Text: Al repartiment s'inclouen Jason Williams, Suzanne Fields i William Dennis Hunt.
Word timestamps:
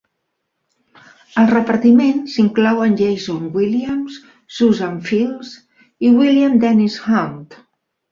Al 1.41 1.49
repartiment 1.49 2.23
s'inclouen 2.35 2.95
Jason 3.01 3.43
Williams, 3.57 4.15
Suzanne 4.61 5.03
Fields 5.11 5.53
i 6.09 6.11
William 6.21 6.57
Dennis 6.65 6.97
Hunt. 7.05 7.61